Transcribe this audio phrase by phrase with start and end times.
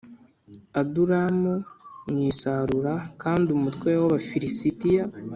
[0.79, 1.53] Adulamu
[2.07, 5.03] mu isarura kandi umutwe w Abafilisitiya